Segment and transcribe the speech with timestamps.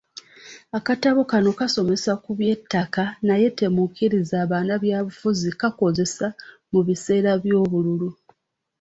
[0.77, 6.27] Akatabo kano kasomesa ku bya ttaka naye temukkiriza bannabyabufuzi okukakozesa
[6.71, 8.09] mu biseera by'obululu.